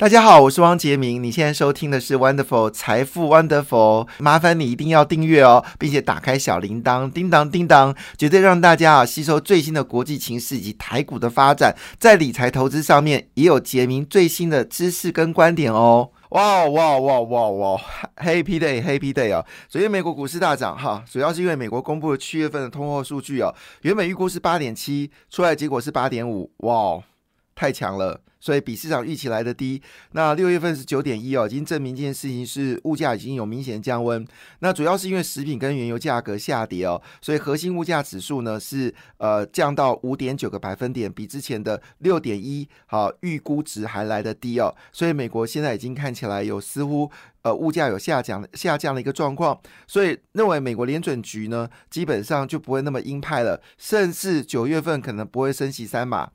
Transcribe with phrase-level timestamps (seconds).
[0.00, 1.22] 大家好，我是汪杰明。
[1.22, 16.10] 你现在收听的是 Wonderful 财富 Wonderful，麻烦你一定要订阅哦，并且打开小铃铛，叮当叮当，绝对让大家啊吸收最新的国际情势以及台股的发展，在理财投资上面也有杰明最新的知识跟观点哦。
[16.30, 17.80] 哇哇哇哇哇
[18.16, 19.44] ！Happy Day，Happy Day 啊！
[19.68, 27.02] 昨天美国股市大涨哈，主要是因为美国公布了七月份的通货数据哦，原本预估是八点七，出来结果是八点五，哇，
[27.54, 28.22] 太强了！
[28.40, 29.80] 所以比市场预期来的低。
[30.12, 34.26] 那六月份是九点一哦，已经证明这件事情是物价已经有明显降温。
[34.60, 44.74] 那主要是因为食品跟原油价格下跌哦，所以核心物价指数呢是呃降到五点九个百分点，比之前的六点一好预估值还来的低哦。
[44.92, 47.10] 所以美国现在已经看起来有似乎
[47.42, 56.30] 呃物价有下降下降的一个状况，所以认为美国联准局呢基本上就不会那么鹰派了，甚至九月份可能不会升息三码。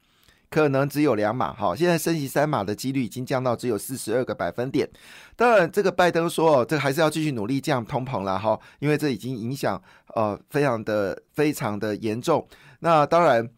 [0.56, 4.90] 可能只有两码，哈，现在升级三码的几率已经降到只有四十二个百分点。
[5.36, 9.82] 当然，这个拜登说，这还是要继续努力降通膨了，哈，因为这已经影响
[10.14, 12.48] 呃非常的非常的严重。
[12.80, 13.50] 那当然。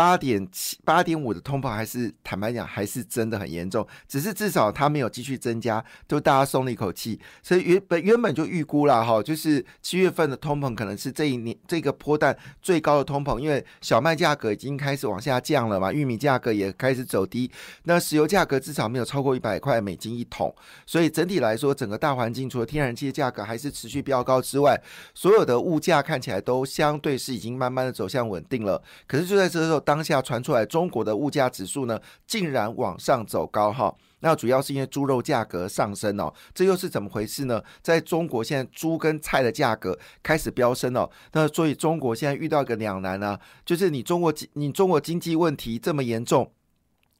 [0.00, 7.20] 八点七、八点五的通膨还是坦白讲还是真的很严重，只是至少它没有继续增加，就大家松了一口气。
[7.42, 17.50] 所以原本原本就预估了哈，就是七月份的通膨可能是这一年这个波段最高的通膨，因为小麦价格已经开始往下降了嘛，玉米价格也开始走低，
[17.82, 20.50] 那石油价格至少没有超过一百块美金一桶，
[20.86, 24.80] 所以整体来说，整个大环境除了天然气价格还是持续飙高之外，
[25.14, 28.82] 所有的物价看起来都相对是已经慢慢的走向稳定了。
[29.06, 29.78] 可是就在这时候。
[29.90, 33.92] 当下传出来，中国的物价指数呢，竟然往上走高哈。
[34.20, 37.60] 那主要是因为猪肉价格上升哦，这又是怎么回事呢？
[37.82, 46.52] 在中国现在猪跟菜的价格开始飙升哦，那所以中国现在遇到一个两难呢，就是你中国你中国经济问题这么严重，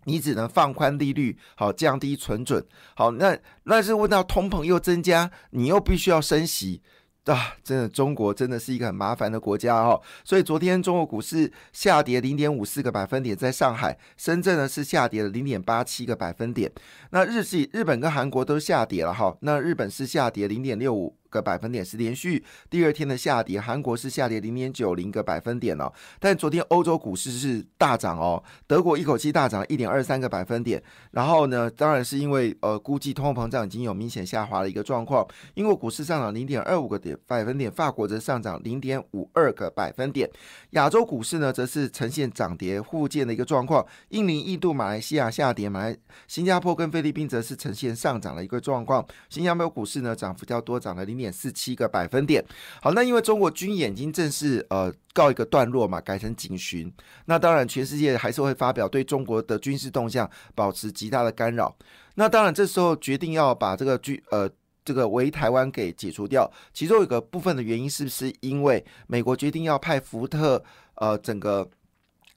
[0.04, 6.80] 你只能放宽利率，好降低存准，好那那是问到通膨又增加，你又必须要升息。
[7.26, 10.00] 啊，真的，中国真的是一个很麻烦的国家哦。
[10.24, 16.72] 所以昨天中国股市下跌零点五四个百分点，在上海、深圳呢是下跌了零点八七个百分点。
[17.10, 19.36] 那日系、日本跟韩国都下跌了哈。
[19.40, 21.19] 那日本是下跌零点六五。
[21.30, 30.82] 个百分点是连续第二天的下跌，韩国是下跌零点九零个百分点哦，但昨天欧洲股市是大涨哦，德国一口气大涨一点二三个百分点，
[31.12, 35.24] 然后呢，当然是因为呃估计通货膨胀已经有明显下滑的一个状况，
[35.54, 40.28] 英国股市上涨零点二五个点百分点，法国则上涨零点五二个百分点，
[40.70, 51.19] 亚洲股市呢则是呈现涨跌互见的一个状况，印尼、印度、马来西亚下跌，马来新加坡跟菲律宾则是呈现上涨的一个状况，新加坡股市呢涨幅较多，涨了零。
[51.20, 52.44] 点四七个百分点，
[52.82, 56.92] 好，那因为中国军演已经正式呃告一个段落嘛，改成警巡，
[57.26, 61.76] 那当然全世界还是会发表对中国的军事动向保持极大的干扰。
[62.14, 64.50] 那当然这时候决定要把这个军呃
[64.84, 70.62] 这个围台湾给解除掉，其中有个部分的原因是不是因为美国决定要派福特
[70.94, 71.68] 呃整个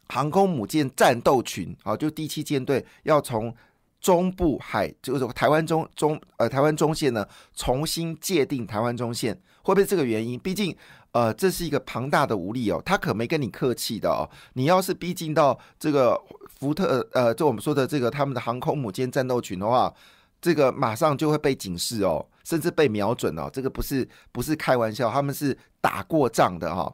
[0.10, 3.56] 航空母舰战斗群，好，就第七舰队要从。
[4.04, 7.26] 中部海就是台湾中中呃台湾中线呢，
[7.56, 10.38] 重新界定台湾中线，会不会这个原因？
[10.38, 10.76] 毕竟
[11.14, 14.30] 呃这是一个庞大的武力哦，他可没跟你客气的哦。
[14.56, 16.22] 你要是逼近到这个
[16.60, 19.94] 福特呃，就我们说的这个他们的航空母舰战斗群的话，
[20.42, 23.50] 这个马上就会被警示哦，甚至被瞄准哦。
[23.54, 26.94] 这个不是不是开玩笑，他们是打过仗的哈。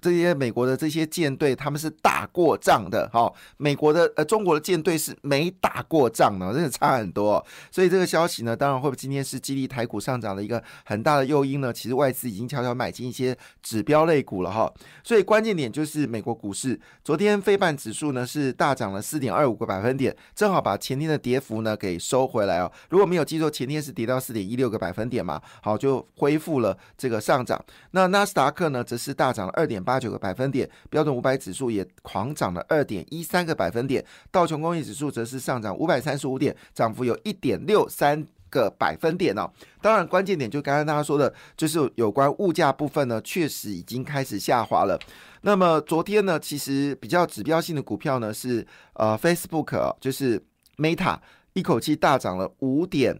[0.00, 3.32] 这些美国的这些舰队，他们是打过仗的，哈。
[3.56, 7.44] 美国的呃，中国的舰队是没打过仗的，真的差很多。
[7.70, 11.72] 所以这个消息呢，当然会不会今天是激励台股上涨的一个很大的诱因呢？
[11.72, 14.72] 其实外资已经悄悄买进一些指标类股了，哈。
[15.02, 22.70] 所以关键点就是美国股市，昨天非半指数呢是大涨了四点二五个百分点，正好把前天的跌幅呢给收回来哦。
[22.90, 27.62] 如果没有记错，前天是跌到四点一六个百分点嘛，好就恢复了这个上涨。
[27.92, 29.71] 那纳斯达克呢，则是大涨了二点。
[29.72, 39.50] 点八九个百分点，标准五百指数也狂涨了二点一三个百分点，道琼工业指数则是上涨五百三十五点，涨幅有一点六三个百分点哦。
[39.80, 44.98] 当然，关键点就刚刚大家说的，就是有关物价部分呢，确实已经开始下滑了。
[45.40, 50.40] 那么昨天呢，其实比较指标性的股票呢是呃 Facebook，就是
[50.76, 51.18] Meta，
[51.54, 53.18] 一口气大涨了五点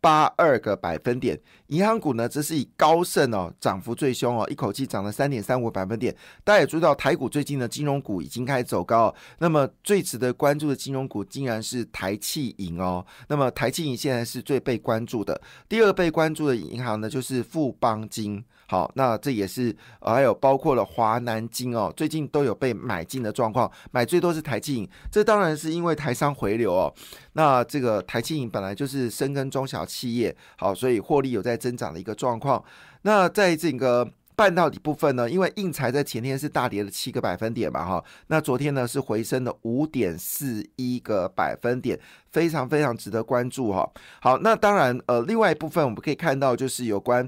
[0.00, 1.38] 八二个百分点。
[1.68, 6.14] 银行股呢，则是以高盛哦涨幅最凶哦，一口气涨了三点三五百分点。
[6.44, 9.14] 大家也注意到，台股最近的金融股已经开始走高。
[9.38, 13.04] 那么最值得关注的金融股，竟然是台气银哦。
[13.28, 18.44] 那么台气银现在是最被关注的，第二被关注的银行呢，就是富邦金。
[18.70, 24.86] 好，那这也是还有包括了华南金哦，最近都有被买进的状况，买最多是台气银。
[25.10, 26.92] 这当然是因为台商回流哦。
[27.32, 32.62] 那这个台气银本来就是深耕中小企业，好，所以获利有在增长的一个状况。
[33.02, 34.06] 那在这个
[34.36, 41.98] 半导体部分呢，因为印材在前天是大跌了七个百分点嘛，哈，那昨天呢是回升了五点四一个百分点，
[42.32, 43.90] 非常非常值得关注哈。
[44.20, 47.26] 好，那当然呃，另外一部分我们可以看到就是有关。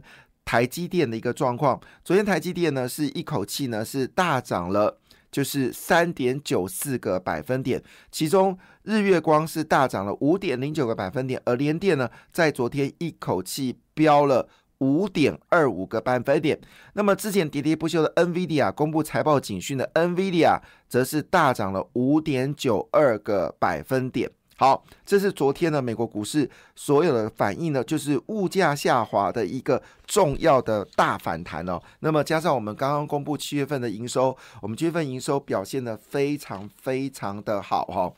[0.50, 4.98] 台积电的一个状况，昨天台积电呢是一口气呢是大涨了，
[5.30, 7.80] 就是三点九四个百分点，
[8.10, 14.48] 其中日月光是大涨了五点零九个百分点，而联电呢在昨天一口气飙了
[14.78, 16.60] 五点二五个百分点。
[16.94, 20.58] 那么之前喋喋不休的 NVIDIA 公布财报警讯的 NVIDIA
[20.88, 24.28] 则是大涨了五点九二个百分点。
[24.60, 26.46] 好，这是昨天的美国股市
[26.76, 31.80] 所有的反应呢，就是物价下滑的一个重要的大反弹哦。
[32.00, 38.12] 那么加上我们刚刚公布七月份的营收，我们七月份营收表现的非常非常的好哈。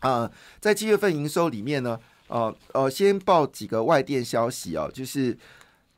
[0.00, 0.28] 啊，
[0.58, 1.96] 在七月份营收里面呢，
[2.26, 5.38] 呃呃，先报几个外电消息哦，就是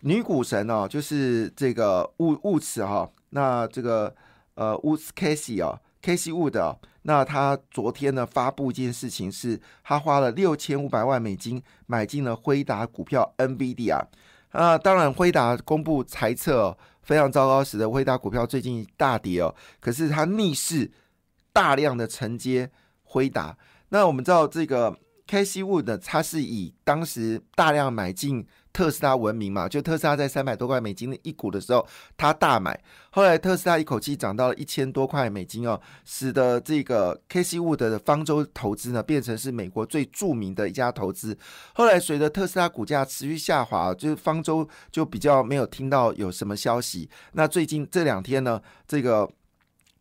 [0.00, 4.14] 女股神哦，就是这个物物此哈，那这个
[4.54, 5.80] 呃乌斯 Casey 哦。
[6.04, 14.00] K C Wood，那他昨天呢发布一件事情，是他花了六千五百万美金买进了辉达股票 N V D 啊，
[14.50, 19.54] 啊，当然辉达公布财测非常糟糕，使得辉达股票最近大跌哦。
[19.80, 20.90] 可是他逆势
[21.52, 22.70] 大量的承接
[23.02, 23.56] 辉达，
[23.88, 24.96] 那我们知道这个
[25.32, 28.46] K C Wood，他是以当时大量买进。
[28.70, 31.86] 特斯拉闻名嘛，就特斯拉在三百多块美金的一股的时候，
[32.16, 32.78] 他大买，
[33.10, 41.36] 后来特斯拉一口气涨到了一千多块美金哦，使得这个 K C Wood 的方舟投资呢，变成是美国最著名的一家投资。
[41.74, 47.10] 后来随着特斯拉股价持续下滑，就是方舟就比较没有听到有什么消息。
[47.32, 49.28] 那最近这两天呢，这个。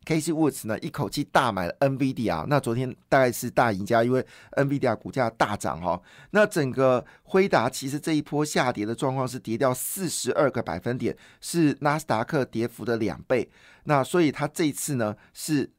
[0.06, 6.02] Casey Woods 呢，一口气大买了 NVIDIA，那昨天大概是大赢家，因为 NVIDIA 股价大涨哈。
[6.32, 13.50] 那整个辉达其实这一波下跌的状况是跌掉四十二个百分点，是纳斯达克跌幅的两倍。
[13.84, 15.72] 那所以他这一次呢是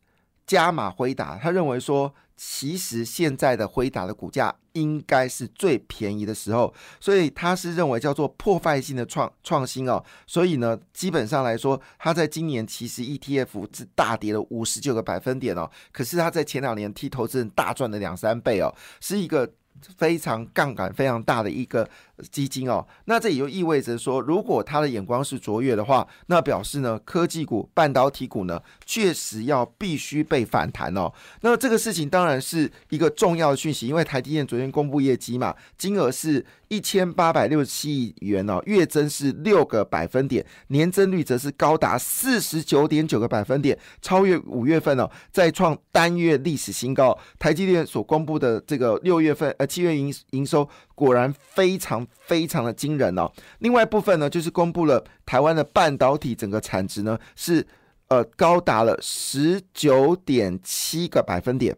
[0.46, 2.14] 加码辉达，他认为说。
[2.44, 10.02] 其实现在的辉达的股价应该是最便宜的时候，所以他是认为叫做破坏性的创创新哦。
[10.26, 15.70] 所以呢，基本上来说，他在今年其实 ETF 是大跌了五十九个百分点哦。
[15.92, 19.48] 可是他在前两年替投资人大赚了两三倍哦，是一个
[19.96, 21.88] 非常杠杆非常大的一个。
[22.30, 31.12] 基金哦，那这也就意味着说，如果他的眼光是卓越的话，那表示呢，科技股、半导体股呢，确实要必须被反弹哦。
[31.40, 47.18] 那这个事情当然是一个重要的讯息，因为台积电昨天公布业绩嘛，金额是一千八百六十七亿元哦，月增是六个百分点，年增率则是高达四十九点九个百分点，超越五月份哦，再创单月历史新高。
[47.38, 50.66] 台积电所公布的这个六月份呃七月营营收。
[50.94, 53.28] 果然非常非常的惊人哦。
[53.58, 57.66] 另外一部分呢，就是公布了台湾的半导体整个产值呢，是
[58.06, 61.76] 呃高达了十九点七个百分点。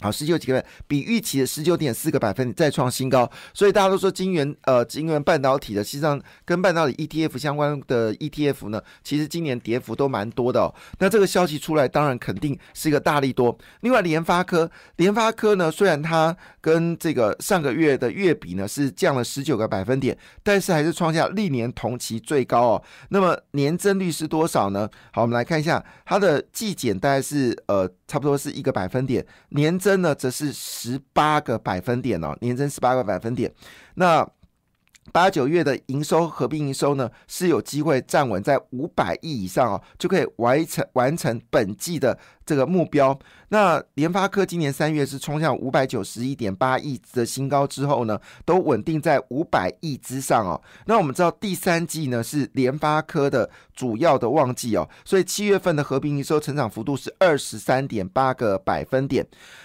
[0.00, 10.74] 好，十九几个比预期的十九点四个百分点再创新高，所以大家都说晶圆呃晶圆半导体的，实际上跟半导体 ETF 相关的 ETF 呢，其实今年跌幅都蛮多的哦。
[10.98, 13.56] 那这个消息出来，当然肯定是一个大力多。
[13.80, 22.82] 另外，联发科，联发科呢，虽然它跟这个上个月的月比呢是降了十九个百分点，但是还是创下历年同期最高哦。
[23.08, 24.86] 那么年增率是多少呢？
[25.10, 29.80] 好，我们来看一下它的季减，大概是呃差不多是一个百分点年。
[29.86, 33.52] 增呢，则是十八个百分点哦，年增十八个百分点。
[33.94, 34.28] 那
[35.12, 43.16] 八九月的营收合并营收呢，是有机会站稳在五百亿以上哦，就可以完成完成本季的这个目标。
[43.48, 50.60] 那联发科今年三月是冲向五百九十一点八亿的新高之后呢，都稳定在五百亿之上哦。
[50.86, 59.24] 那我们知道第三季呢是联发科的主要的旺季哦，所以七月份的合并营收成长幅度是二十三点八个百分点。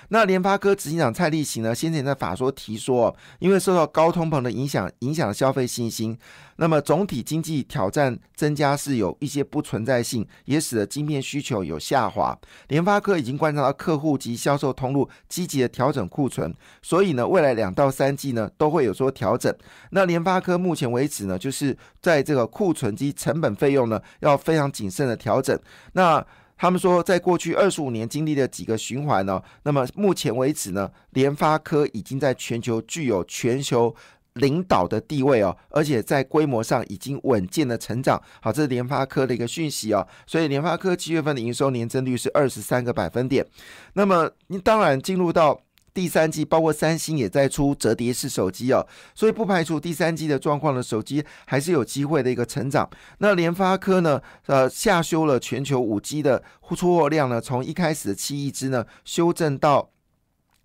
[0.10, 6.16] 那联发科执行长蔡立行呢，先前在法说提说，因为受到高通膨的影响，影响消费信心。
[6.58, 12.38] 那么总体经济挑战增加是有一些不存在性，也使得晶片需求有下滑。
[12.68, 13.71] 联发科已经观察到。
[13.72, 19.54] 客户及销售通路积极的调整库存，所以呢，未来两到三季呢都会有所调整。
[19.92, 25.60] 那联发科目前为止呢，就是在这个库存及成本费用呢要非常谨慎的调整。
[25.94, 26.26] 那
[26.58, 33.96] 他们说，在过去二十五年经历了几个循环呢，那么目前为止呢，联发科已经在全球具有全球。
[34.36, 38.22] 领导的地位哦，而且在规模上已经稳健的成长。
[38.42, 40.08] 好，这是联发科的一个讯息哦。
[40.26, 43.46] 所以联发科七月份的营收年增率是二十三个百分点。
[43.94, 45.62] 那么你当然进入到
[45.94, 52.90] 第三季，包括三星也在出折叠式手机哦，所以不排除第三季的状况的手机还是有机会的一个成长。
[53.18, 56.42] 那联发科呢，呃，下修了全球五 G 的
[56.76, 59.90] 出货量呢，从一开始的七亿只呢，修正到。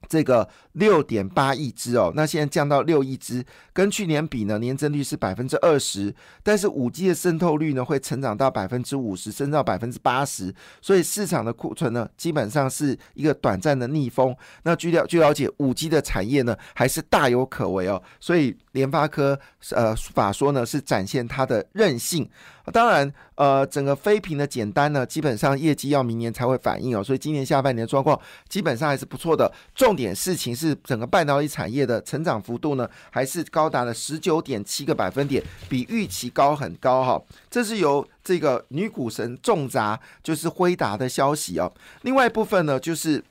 [0.08, 14.34] 这个六点八亿只哦，那现在降到六亿只，跟去年比呢，年增率是百分之二十，但是五 G 的渗透率呢会成长到百分之五十，升到百分之八十，所以市场的库存呢基本上是一个短暂的逆风。
[14.62, 19.38] 那据了据了解，五 G 的产业呢还是大有可为哦，所以联发科
[19.70, 22.28] 呃法说呢是展现它的韧性。
[22.72, 29.50] 当然，呃，整个非屏的简单呢，基本上业绩要明年才会反映哦，所以今年下半年的状况基本上还是不错的。
[29.74, 37.22] 重点事情是整个半导体产业的成长幅度呢，还是高达了十九点七个百分点，比预期高很高哈。
[37.48, 41.72] 这是由这个女股神重砸，就是辉达的消息哦。
[42.02, 43.22] 另外一部分呢，就是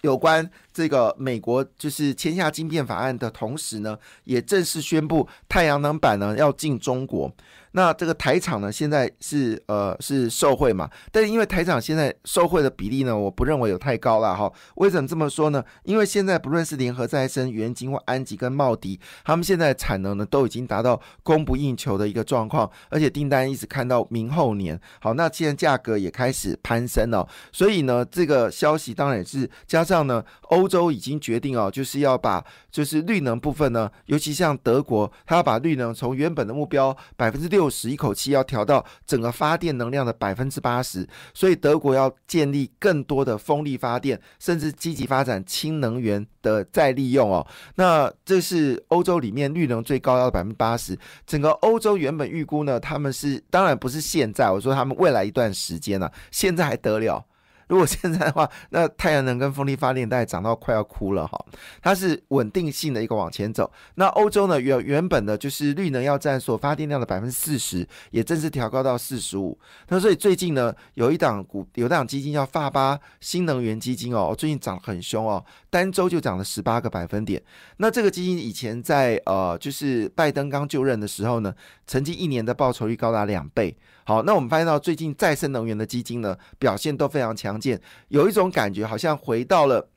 [0.00, 7.32] 有关这个美国就是签下晶片法案的同时呢，也正式宣布太阳能板呢要进中国。
[7.72, 10.90] 那这个台厂呢，现在是呃是受贿嘛？
[11.12, 14.52] 但是因为台厂现在受贿的比例呢，我不认为有太高了哈。
[14.74, 15.62] 为什么这么说呢？
[15.84, 24.80] 因为现在不论是联合再生、元晶或安吉跟茂迪，他们现在产能呢都已经达到供不应求的一个状况，而且订单一直看到明后年。
[25.00, 37.60] 好，那现在价格也开始攀升了，所以呢，这个消息当然也是加上呢，欧欧洲已经决定哦，就是要把就是绿能部分呢，尤其像德国，它要把绿能从原本的目标百分之六。
[37.60, 47.46] 六十一口气要调到整个发电能量的百分之八十，所以德国要建立更多的风力发电，甚至积极发展氢能源的再利用哦。
[47.74, 50.98] 那这是欧洲里面绿能最高要百分之八十。
[51.26, 57.22] 整个欧洲原本预估呢，他们是当然不是现在，我说他们未来一段时间呢，现在还得了。
[57.70, 61.38] 如果现在的话，那太阳能跟风力发电大概涨到快要哭了哈，
[61.80, 63.70] 它是稳定性的一个往前走。
[63.94, 69.56] 那欧洲呢，原原本的就是绿能要占所发电量的百分之四十，也正式调高到四十五。
[69.88, 77.40] 那所以最近呢，有一档股，有一档基金叫发巴新能源基金哦，最近涨很凶哦，单周就涨了十八个百分点。
[77.76, 81.54] 那这个基金以前在呃，就是拜登刚就任的时候呢，
[81.86, 83.76] 曾经一年的报酬率高达两倍。
[84.04, 87.59] 好，那我们发现到最近再生能源的基金呢，表现都非常强
[88.08, 89.88] 有一种感觉好像回到了，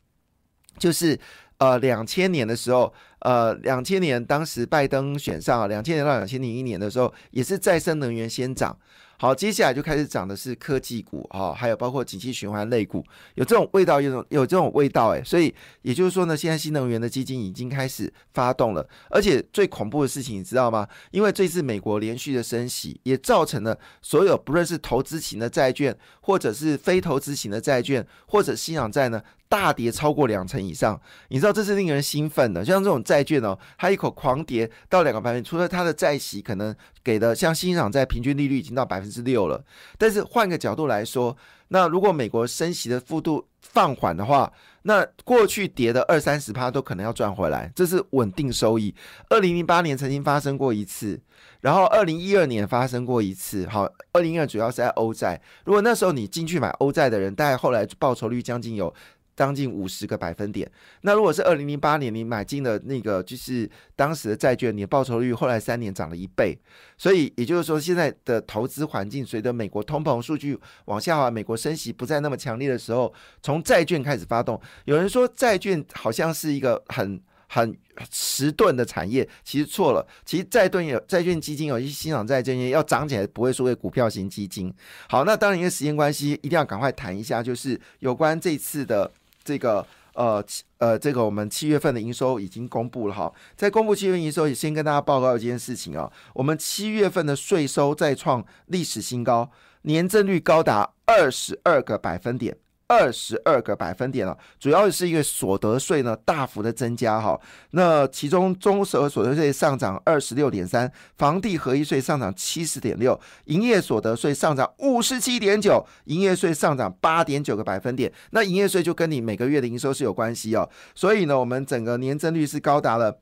[0.77, 1.20] 就是
[1.58, 8.77] 呃两千年的时候，呃两千年当时拜登选上啊，两千年到两千零一年的时候，也是再生能源先涨。
[9.24, 13.01] 好，接下来就开始讲的是科技股哈，还有包括景气循环类股，
[13.36, 15.24] 有这种味道，有种有这种味道诶。
[15.24, 20.86] 所以也就是说呢，现在新能源的基金已经开始发动了，而且最恐怖的事情你知道吗？
[21.12, 31.00] 因为这次美国连续的升息，也造成了所有不论是投资型的债券，或者是非投资型的债券，或者信仰债呢，大跌超过两成以上。
[31.29, 39.13] 你知道这是令人兴奋的，像这种债券哦，它一口狂跌到两个百分除了它的债息可能给的像新场债平均利率已经到百分。
[39.13, 39.63] 之六了，
[40.00, 48.95] 但是换个角度来说，那如果美国升息的幅度放缓的话，那过去跌的二三十趴都可能要赚回来，这是稳定收益。
[49.29, 51.22] 二零零八年曾经发生过一次，
[51.62, 53.67] 然后二零一二年发生过一次。
[53.67, 58.91] 好，二零一二主要是在欧债，如果那时候你进去买欧债的人，大概后来报酬率将近有。
[59.36, 60.70] 将近五十个百分点。
[61.02, 66.58] 那如果是二零零八年你买进的那个，就是当时的债券，你的报酬率后来三年涨了一倍。
[66.98, 74.60] 所以也就是说，现在的投资环境随着美国通膨数据往下滑，美国升息不再那么强烈的时候，从债券开始发动。
[74.86, 77.75] 有人说债券好像是一个很很
[78.10, 80.08] 迟钝的产业，其实错了。
[80.24, 84.74] 其实债盾有债券基金有一些欣赏债券要涨起来，不会输给股票型基金。
[85.10, 89.12] 好，那当然因为时间关系，一定要赶快谈一下，就是有关这次的。
[89.44, 90.44] 这个呃
[90.78, 99.50] 呃，这个我们七月份的营收已经公布了哈，在公布七月份营收，也先跟大家报告一件事情啊，我们七月份的税收再创历史新高，
[99.84, 102.58] 年增率高达二十二个百分点，
[102.94, 107.40] 二十二个百分点了，主要是因为所得税呢大幅的增加哈。
[107.72, 118.14] 那其中综合所得税上涨二十六点三，房地合一税上涨七十点六，营业所得税上涨五十七点九，营业税上涨八点九个百分点。
[118.30, 120.70] 那营业税就跟你每个月的营收是有关系哦。
[120.94, 123.20] 所以呢，我们整个年增率是高达了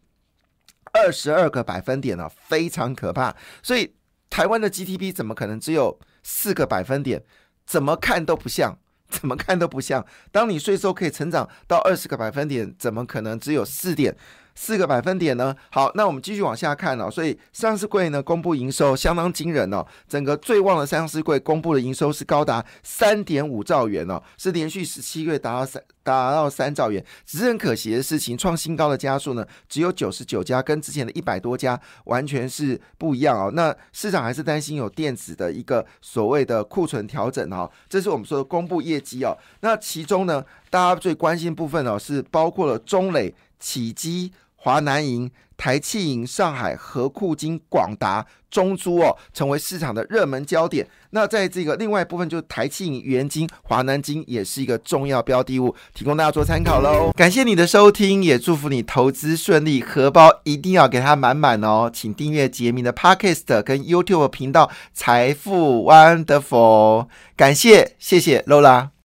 [0.91, 3.33] 二十二个百分点呢，非常可怕。
[3.63, 3.95] 所以
[4.29, 7.23] 台湾的 GDP 怎么可能只有四个百分点？
[7.65, 8.77] 怎么看都不像。
[9.11, 10.03] 怎么看都不像。
[10.31, 14.15] 当你税收可以成长到二十个百分点，怎么可能只有四点？
[14.53, 15.55] 四个百分点呢？
[15.69, 17.09] 好，那我们继续往下看哦。
[17.09, 27.03] 所以上市柜呢公布营收相当惊人哦，整个最旺的上市柜公布的营收是高达三点五兆元哦，是连续十七个月达到三达到三兆元。
[27.25, 33.51] 只是很可惜的事情，创新高的家数呢只有九十九家，跟之前的一百多家完全是不一样哦。
[33.53, 39.37] 那市场还是担心有电子的一个所谓的库存调整哦，这是我们说的公布业绩哦。
[39.59, 43.33] 那其中呢，大家最关心部分哦，是包括了中磊。
[43.63, 50.87] 启基、华南银、台气银、上海和库金、广达、中珠哦，成为市场的热门焦点。
[51.09, 57.11] 那在这个另外一部分，就是台气银、元金、华南金也是一个重要标的物，提供大家做参考喽。
[57.17, 61.89] 感谢你的收听，也祝福你投资顺利，荷包一定要给它满满哦。
[61.91, 67.05] 请订阅杰明的 Podcast 跟 YouTube 频道《财富 Wonderful》。
[67.35, 68.91] 感谢，谢谢 Lola。